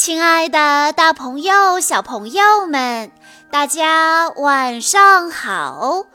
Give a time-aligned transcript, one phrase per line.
[0.00, 3.12] 亲爱的，大朋友、小朋友们，
[3.50, 6.06] 大家晚上好！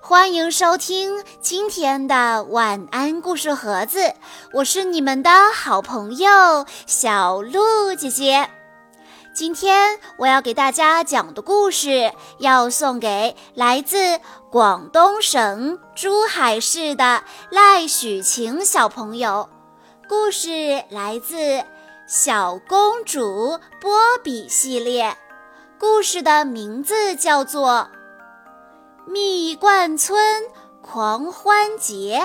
[0.00, 4.12] 欢迎收听今天的晚安故事盒子，
[4.54, 8.50] 我是你们的好朋友小鹿姐姐。
[9.32, 14.18] 今天我要给大家讲的故事，要送给来自
[14.50, 19.48] 广东省珠海市的赖许晴小朋友。
[20.08, 21.36] 故事来自
[22.08, 23.92] 《小公主波
[24.24, 25.14] 比》系列，
[25.78, 27.90] 故事的名字叫做
[29.10, 30.42] 《蜜罐村
[30.80, 32.22] 狂欢节》。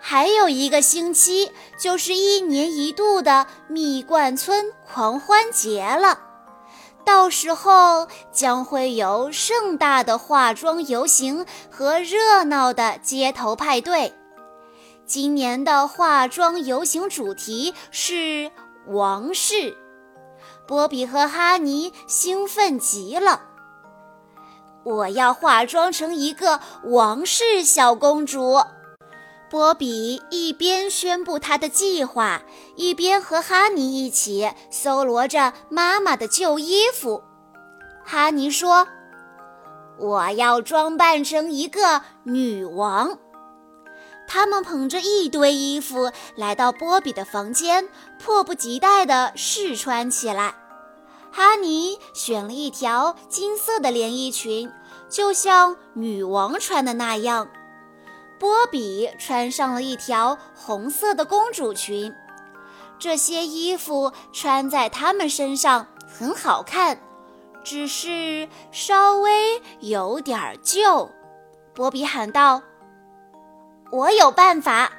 [0.00, 6.18] 还有一个星期，就是一年一度的蜜罐村狂欢节了。
[7.04, 14.12] 到时候将会有盛大的化妆游行和热闹的街头派对。
[15.06, 18.50] 今年的化妆游行主题是
[18.88, 19.76] 王室。
[20.66, 23.42] 波比和哈尼兴奋极了。
[24.82, 28.60] 我要化妆成一个王室小公主。
[29.48, 32.42] 波比一边宣布他的计划，
[32.74, 37.22] 一边和哈尼一起搜罗着妈妈的旧衣服。
[38.04, 38.88] 哈尼说
[40.00, 43.18] ：“我要装扮成一个女王。”
[44.26, 47.88] 他们捧着一堆衣服来到波比的房间，
[48.18, 50.54] 迫不及待地试穿起来。
[51.32, 54.72] 哈尼选了一条金色的连衣裙，
[55.08, 57.48] 就像女王穿的那样。
[58.38, 62.12] 波比穿上了一条红色的公主裙，
[62.98, 67.00] 这些衣服穿在他们身上很好看，
[67.64, 71.10] 只是稍微有点旧。
[71.74, 72.62] 波比喊道
[73.90, 74.90] ：“我有办法，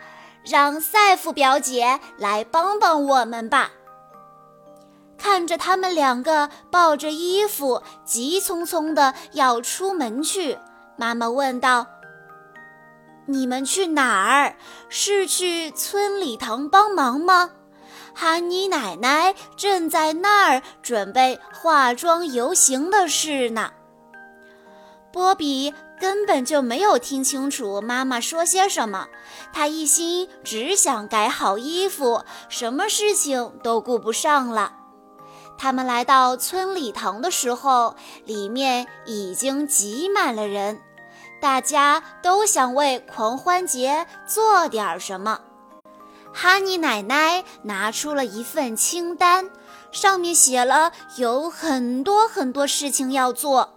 [0.44, 3.72] 让赛弗表姐来帮帮我们吧。”
[5.18, 10.58] 看着他们两个抱着衣服急匆匆的要出门去，
[10.96, 11.88] 妈妈问道。
[13.26, 14.56] 你们去哪儿？
[14.90, 17.50] 是去村里堂帮忙吗？
[18.14, 23.72] 哈尼奶奶正在那儿准备化妆游行的事呢。
[25.12, 29.08] 波比根本就没有听清楚妈妈说些什么，
[29.52, 34.74] 他一心只想改好衣服，什么事情都顾不上了。
[35.58, 40.80] 他们来到村礼堂的时候，里面已经挤满了人。
[41.41, 45.40] 大家都想为狂欢节做点什么。
[46.34, 49.50] 哈尼奶奶拿出了一份清单，
[49.91, 53.77] 上面写了有很多很多事情要做：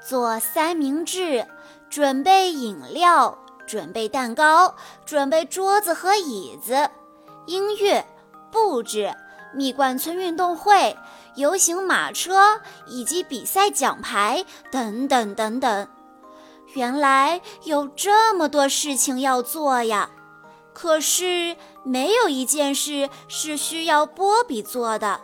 [0.00, 1.46] 做三明治，
[1.88, 4.74] 准备饮料，准备蛋糕，
[5.04, 6.90] 准备桌子和椅子，
[7.46, 8.04] 音乐
[8.50, 9.14] 布置，
[9.54, 10.96] 蜜罐村运动会，
[11.34, 15.88] 游行马车以及比赛奖牌等等等等。
[16.74, 20.08] 原来有这么多事情要做呀，
[20.72, 25.20] 可是没有一件事是需要波比做的，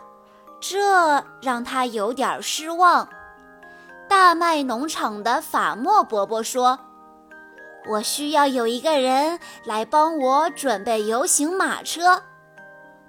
[0.59, 3.07] 这让他有点失望。
[4.09, 6.79] 大麦农场的法莫伯伯说
[7.89, 12.23] ：“我需要有一个人来帮我准备游行马车。”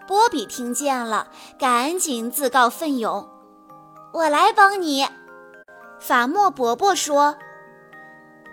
[0.06, 3.28] 波比听见了，赶紧自告奋勇
[4.14, 5.06] ：“我来帮你。”
[6.00, 7.36] 法莫伯伯说。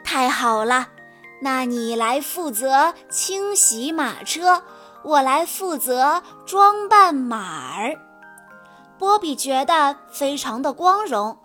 [0.04, 0.88] 太好了，
[1.42, 4.62] 那你来负责清洗马车，
[5.04, 7.96] 我来负责装扮马儿。
[8.98, 11.38] 波比觉得非常的光荣，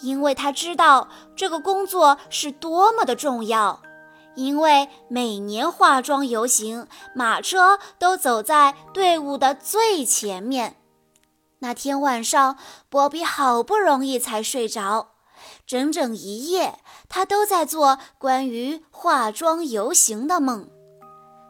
[0.00, 3.82] 因为他知道这个工作是多么的重要。
[4.34, 10.76] 因为每年化妆游行，马车都走在队伍的最前面。
[11.60, 12.58] 那天晚上，
[12.90, 15.12] 波比好不容易才睡着。
[15.66, 16.78] 整整一夜，
[17.08, 20.68] 他都在做关于化妆游行的梦。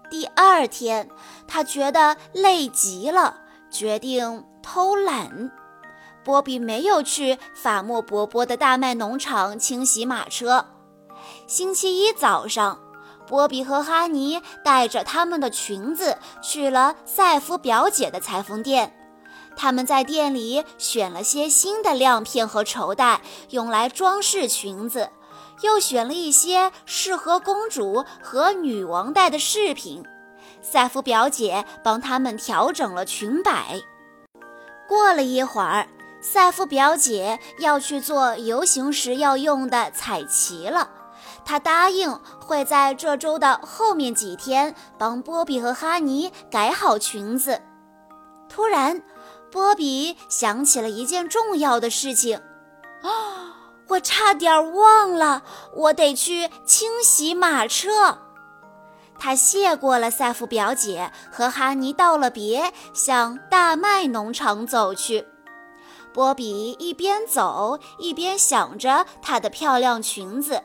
[0.09, 1.11] 第二天，
[1.49, 5.51] 他觉得累极了，决定偷懒。
[6.27, 10.67] 波比没有去法莫伯伯的大麦农场清洗马车。
[11.47, 12.81] 星期一早上，
[13.29, 18.93] 波比和哈尼带着他们的裙子去了赛弗表姐的裁缝店。
[19.55, 23.21] 他们在店里选了些新的亮片和绸带，
[23.51, 25.11] 用来装饰裙子，
[25.61, 30.03] 又选了一些适合公主和女王戴的饰品。
[30.61, 33.81] 赛弗表姐帮他们调整了裙摆。
[34.89, 35.87] 过了一会儿，
[36.27, 40.91] 赛夫表姐要去做游行时要用的彩旗了。
[41.45, 47.63] 她答应会在这周的后面几天帮波比和哈尼改好裙子。
[48.49, 49.03] 突然，
[49.53, 52.39] 波比想起了一件重要的事情。
[53.03, 53.55] 啊！
[53.89, 55.45] 我差点忘了，
[55.77, 58.19] 我得去清洗马车。
[59.17, 65.29] 他谢过了赛夫表姐，和哈尼道了别，向大麦农场走去。
[66.17, 70.63] 波比一边走一边想着她的漂亮裙子。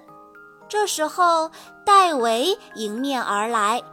[0.70, 1.52] 这时候，
[1.86, 3.84] 戴维迎面而来，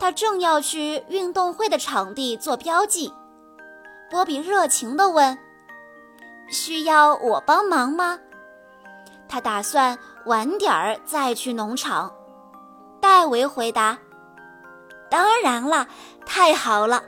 [0.00, 3.12] 他正要去运动会的场地做标记。
[4.10, 5.38] 波比热情地问
[6.48, 8.18] ：“需要我帮忙吗？”
[9.28, 12.10] 他打算晚点儿再去农场。
[13.02, 13.98] 戴维回答
[15.10, 15.86] ：“当然了，
[16.24, 17.02] 太好了。”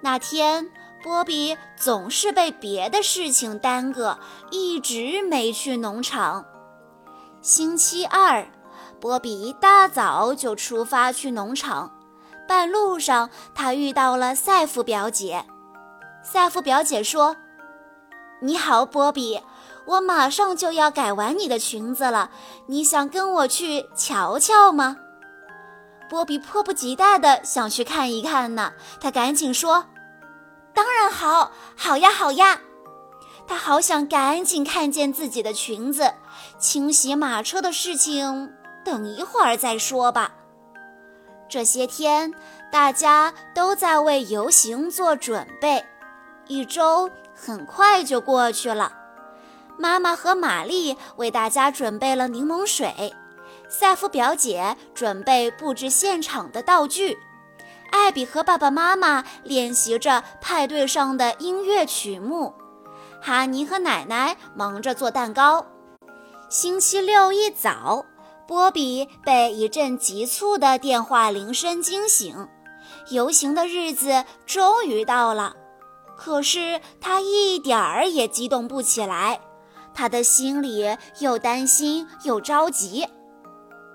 [0.00, 0.70] 那天，
[1.02, 4.18] 波比总是被别的事情耽搁，
[4.50, 6.44] 一直没去农场。
[7.40, 8.46] 星期二，
[9.00, 11.92] 波比一大早就出发去农场。
[12.46, 15.44] 半路上，他遇到了赛弗表姐。
[16.22, 17.36] 赛弗表姐说
[18.40, 19.40] ：“你好，波比。”
[19.84, 22.30] 我马上就要改完你的裙子了，
[22.68, 24.96] 你想跟我去瞧瞧吗？
[26.08, 28.74] 波比迫不及待地想去看一看呢。
[29.00, 29.86] 他赶紧说
[30.74, 32.60] ：“当然好，好呀，好呀。”
[33.46, 36.14] 他好想赶紧看见自己的裙子。
[36.58, 38.52] 清洗马车的事情，
[38.84, 40.32] 等一会儿再说吧。
[41.48, 42.32] 这些天，
[42.70, 45.84] 大家都在为游行做准备。
[46.46, 48.92] 一周很快就过去了。
[49.76, 53.12] 妈妈和玛丽为大家准备了柠檬水，
[53.68, 57.18] 赛夫表姐准备布置现场的道具，
[57.92, 62.52] 艾比和爸爸妈妈练习着派对上的音乐曲目，
[63.20, 65.64] 哈尼和奶奶忙着做蛋糕。
[66.48, 68.04] 星期六一早，
[68.48, 72.48] 波比被一阵急促的电话铃声惊醒，
[73.10, 75.54] 游行的日子终于到了，
[76.16, 79.40] 可是他一点儿也激动不起来。
[79.94, 83.06] 他的心里又担心又着急。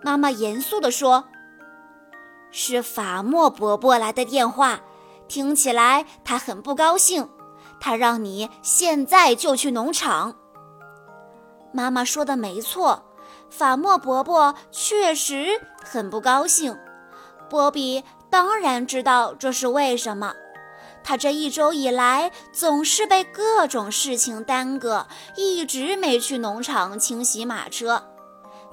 [0.03, 1.25] 妈妈严肃地说
[2.59, 4.79] ：“是法莫伯伯来的电话，
[5.27, 7.29] 听起来他很不高兴。
[7.79, 10.35] 他让你现在就去农场。”
[11.71, 13.03] 妈妈说的没错，
[13.51, 16.75] 法莫伯伯确实很不高兴。
[17.47, 20.33] 波比当然知道这是为什么。
[21.03, 25.05] 他这一周以来总是被各种事情耽搁，
[25.35, 28.03] 一直没去农场清洗马车。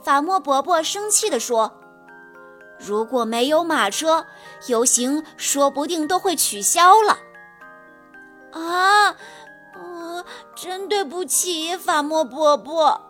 [0.03, 1.71] 法莫伯伯生气地说
[2.85, 4.27] ：“如果没有马车，
[4.67, 7.19] 游行说不定都会取消了。”
[8.53, 9.17] 啊，
[9.75, 13.01] 呃，真对不起，法莫伯伯。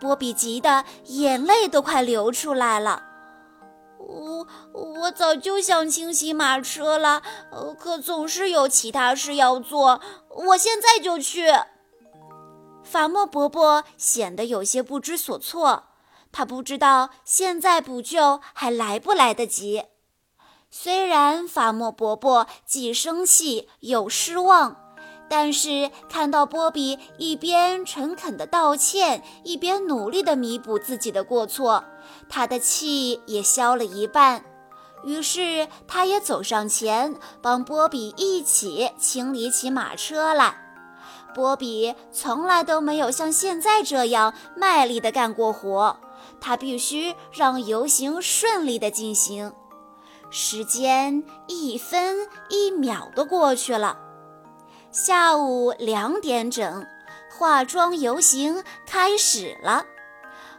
[0.00, 3.02] 波比急得眼泪都快流出来了。
[3.98, 7.22] 我我早就想清洗马车了，
[7.78, 10.00] 可总是有其他事要做。
[10.46, 11.52] 我现在就去。
[12.82, 15.84] 法莫伯伯显得有些不知所措，
[16.32, 19.84] 他不知道现在补救还来不来得及。
[20.70, 24.76] 虽然法莫伯伯既生气又失望。
[25.32, 31.84] 但是看到波比一边诚恳地道歉，一边努力地弥补自己的过错，
[32.28, 34.44] 他的气也消了一半。
[35.04, 40.56] 于是他也走上前，帮波比一起清理起马车来。
[41.32, 45.96] 波比从来都没有像现在这样卖力地干过活，
[46.40, 49.52] 他必须让游行顺利地进行。
[50.30, 53.98] 时间一分一秒地过去了。
[54.92, 56.86] 下午两点整，
[57.36, 59.84] 化妆游行开始了。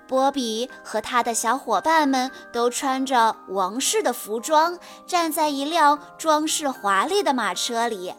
[0.08, 8.14] 波比和他的小伙伴们都穿着王室的服装，站在一辆装饰华丽的马车里。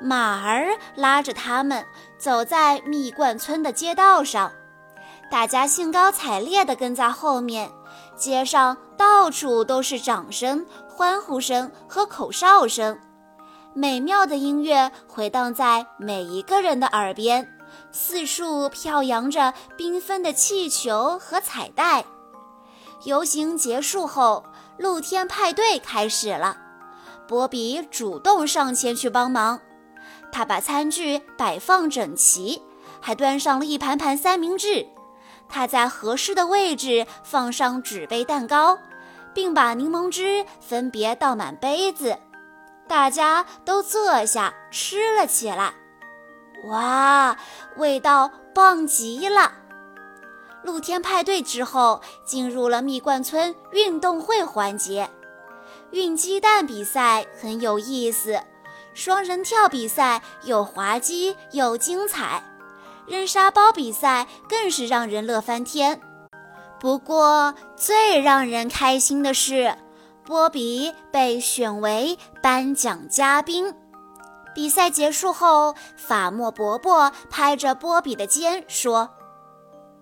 [0.00, 1.84] 马儿拉着他们
[2.18, 4.50] 走在蜜罐村的街道上，
[5.32, 7.72] 大家兴高采烈地跟在后面。
[8.14, 12.98] 街上到处都是掌声、欢呼声和口哨声。
[13.72, 17.48] 美妙的音乐回荡在每一个人的耳边，
[17.90, 22.04] 四处飘扬着缤纷的气球和彩带。
[23.04, 24.44] 游行结束后，
[24.76, 26.58] 露天派对开始了。
[27.26, 29.58] 波比主动上前去帮忙，
[30.30, 32.60] 他把餐具摆放整齐，
[33.00, 34.86] 还端上了一盘盘三明治。
[35.52, 38.78] 他在合适的位置放上纸杯蛋糕，
[39.34, 42.16] 并把柠檬汁分别倒满杯子。
[42.88, 45.74] 大家都坐下吃了起来，
[46.64, 47.36] 哇，
[47.76, 49.52] 味道棒极了！
[50.62, 55.10] 露天派对之后，进入了蜜罐村运动会环节。
[55.90, 58.40] 运鸡蛋比赛很有意思，
[58.94, 62.42] 双人跳比赛又滑稽又精彩，
[63.06, 66.00] 扔沙包比赛更是让人乐翻天。
[66.80, 69.76] 不过，最让人开心的是，
[70.24, 73.74] 波比被选为颁奖嘉宾。
[74.54, 79.10] 比赛结束后，法莫伯伯拍着波比的肩说：“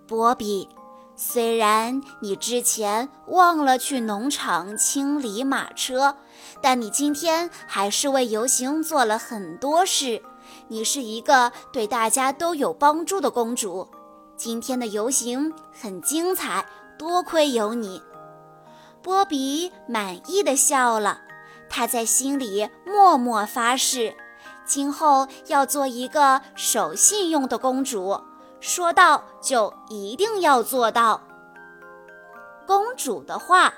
[0.07, 0.67] 波比。”
[1.15, 6.15] 虽然你之前忘了去农场清理马车，
[6.61, 10.23] 但你今天还是为游行做了很多事。
[10.71, 13.85] 你是一个对大家都有帮助的公主。
[14.37, 16.65] 今天的游行很精彩，
[16.97, 18.01] 多亏有你。
[19.01, 21.19] 波比满意的笑了，
[21.69, 24.15] 他在心里默默发誓，
[24.63, 28.17] 今后要做一个守信用的公主。
[28.61, 31.21] 说到就一定要做到。
[32.65, 33.73] 公主的话：“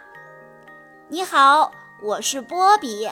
[1.09, 1.71] 你好，
[2.03, 3.09] 我是波比。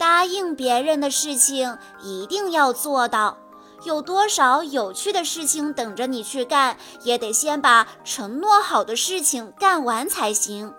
[0.00, 3.36] 答应别人的事情一定要做到。
[3.84, 10.74] 有多少有趣的事情等着你去干，也得先把承诺好的事情干完才行。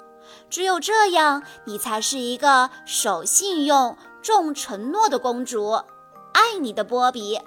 [0.50, 5.70] 只有这样，你才是一个守信用、重承诺的公主。
[6.34, 7.40] 爱你的波比。”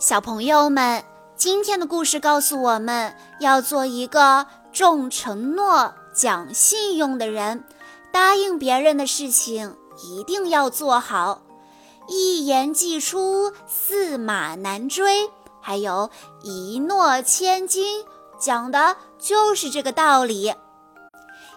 [0.00, 1.04] 小朋友们。
[1.34, 7.64] 今天的故事告诉我们要做一个重承诺、讲信用的人，
[8.12, 11.42] 答应别人的事情一定要做好。
[12.08, 15.30] 一言既出，驷马难追，
[15.60, 16.10] 还有
[16.42, 18.04] 一诺千金，
[18.38, 20.54] 讲的就是这个道理。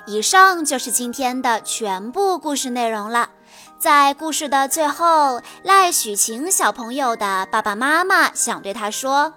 [0.08, 3.32] 以上就是今天的全部故事内容了。
[3.80, 9.34] 在故事的最后，赖许晴小朋友的爸爸妈妈想对他说。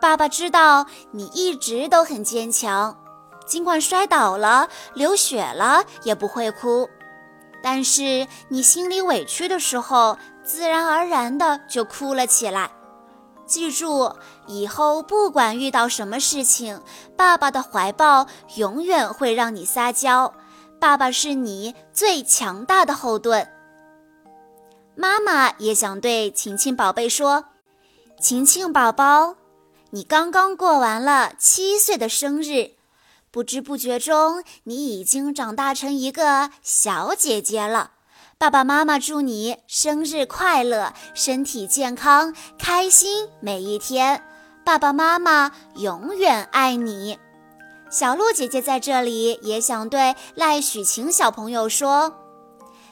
[0.00, 2.96] 爸爸知道你一直都很坚强，
[3.44, 6.88] 尽管摔倒了、流血了也不会哭。
[7.62, 12.70] 但是你心里委屈的时候，自然而然的就哭了起来。
[13.46, 14.14] 记住，
[14.46, 16.80] 以后不管遇到什么事情，
[17.16, 20.34] 爸爸的怀抱永远会让你撒娇。
[20.78, 23.48] 爸爸是你最强大的后盾。
[24.94, 27.44] 妈妈也想对晴晴宝贝说
[28.20, 29.34] ：“晴晴宝宝。”
[29.90, 32.72] 你刚刚过完了七岁的生日，
[33.38, 37.92] 不知不觉中，你已经长大成一个小姐姐了。
[38.36, 44.24] 爸爸妈妈祝你生日快乐，身体健康，开心每一天。
[44.64, 47.16] 爸爸妈妈永远爱你。
[47.88, 52.12] 小鹿姐姐在这里也想对赖许晴小朋友说。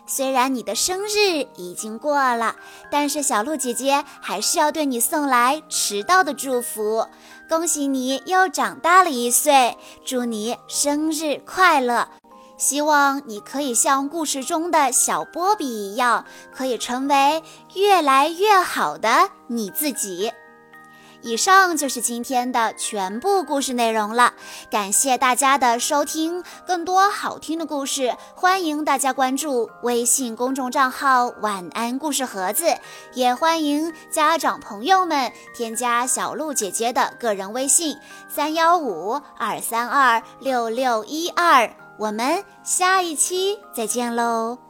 [0.09, 2.55] 虽然你的生日已经过了，
[2.93, 7.09] 但是小鹿姐姐还是要对你送来迟到的祝福。
[7.49, 12.09] 恭喜你又长大了一岁，祝你生日快乐！
[12.59, 17.43] 希望你可以像故事中的小波比一样，可以成为
[17.75, 20.33] 越来越好的你自己。
[21.27, 24.33] 以上就是今天的全部故事内容了，
[24.71, 26.45] 感谢大家的收听。
[26.65, 32.67] 更多好听的故事，欢迎大家关注微信公众账号“晚安故事盒子”，
[33.15, 41.69] 也欢迎家长朋友们添加小鹿姐姐的个人微信：三幺五二三二六六一二。
[41.99, 44.66] 我们下一期再见喽！